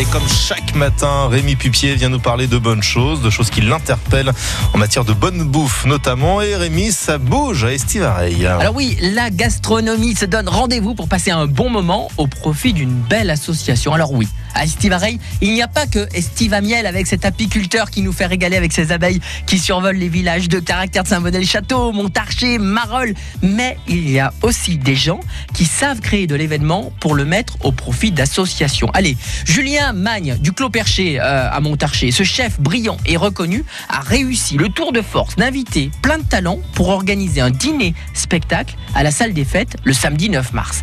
[0.00, 3.60] Et comme chaque matin, Rémi Pupier vient nous parler de bonnes choses, de choses qui
[3.60, 4.32] l'interpellent
[4.72, 6.40] en matière de bonne bouffe notamment.
[6.40, 8.46] Et Rémi, ça bouge à Estivareil.
[8.46, 12.94] Alors oui, la gastronomie se donne rendez-vous pour passer un bon moment au profit d'une
[12.94, 13.92] belle association.
[13.92, 18.14] Alors oui, à Estivareil, il n'y a pas que Estivamiel avec cet apiculteur qui nous
[18.14, 23.14] fait régaler avec ses abeilles qui survolent les villages de caractère de Saint-Bonnet-le-Château, Montarcher, Marolles,
[23.42, 25.20] mais il y a aussi des gens
[25.52, 28.90] qui savent créer de l'événement pour le mettre au profit d'associations.
[28.94, 34.00] Allez, Julien Magne du Clos Perché euh, à Montarcher, ce chef brillant et reconnu a
[34.00, 39.02] réussi le tour de force d'inviter plein de talents pour organiser un dîner spectacle à
[39.02, 40.82] la salle des fêtes le samedi 9 mars.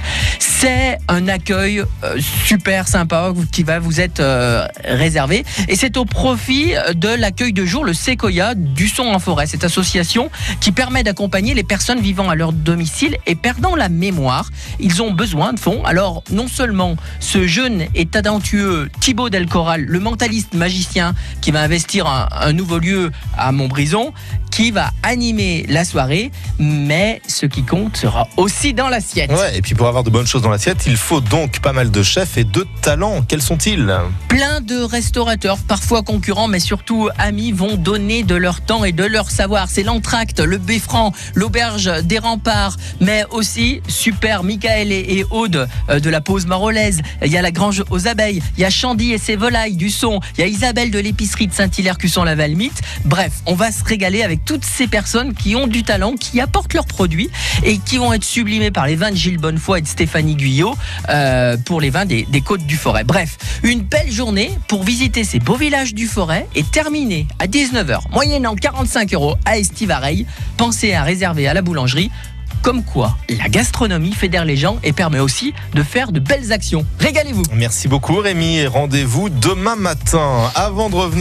[0.59, 6.05] C'est un accueil euh, super sympa qui va vous être euh, réservé et c'est au
[6.05, 11.03] profit de l'accueil de jour le Sequoia du son en forêt, cette association qui permet
[11.03, 14.49] d'accompagner les personnes vivant à leur domicile et perdant la mémoire.
[14.79, 15.85] Ils ont besoin de fonds.
[15.85, 22.07] Alors non seulement ce jeune et talentueux Thibaut Delcoral, le mentaliste magicien qui va investir
[22.07, 24.11] un, un nouveau lieu à Montbrison,
[24.57, 29.31] qui va animer la soirée, mais ce qui compte sera aussi dans l'assiette.
[29.31, 31.91] Ouais, et puis pour avoir de bonnes choses dans l'assiette, il faut donc pas mal
[31.91, 33.23] de chefs et de talents.
[33.27, 33.93] Quels sont-ils
[34.27, 39.03] Plein de restaurateurs, parfois concurrents, mais surtout amis, vont donner de leur temps et de
[39.03, 39.67] leur savoir.
[39.69, 46.09] C'est l'entracte, le beffrand, l'auberge des remparts, mais aussi super Michael et, Aude euh, de
[46.09, 47.01] la pause marolaise.
[47.25, 49.89] Il y a la grange aux abeilles, il y a Chandy et ses volailles du
[49.89, 53.71] son, il y a Isabelle de l'épicerie de Saint-Hilaire cusson la valmite Bref, on va
[53.71, 57.29] se régaler avec toutes ces personnes qui ont du talent, qui apportent leurs produits
[57.63, 60.75] et qui vont être sublimés par les vins de Gilles Bonnefoy et de Stéphanie Guyot
[61.09, 63.03] euh, pour les vins des, côtes du Forêt.
[63.03, 68.11] Bref, une belle journée pour visiter ces beaux villages du Forêt et terminer à 19h,
[68.11, 70.25] moyennant 45 euros à Estivareil.
[70.55, 72.11] Pensez à réserver à la boulangerie.
[72.61, 76.85] Comme quoi, la gastronomie fédère les gens et permet aussi de faire de belles actions.
[76.99, 80.51] Régalez-vous Merci beaucoup Rémi rendez-vous demain matin.
[80.55, 81.17] Avant de revenir